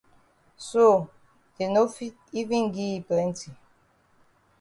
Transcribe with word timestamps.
So 0.69 0.83
dey 1.55 1.69
no 1.75 1.83
fit 1.95 2.15
even 2.39 2.63
gi 2.75 2.85
yi 2.93 2.97
plenti. 3.07 3.49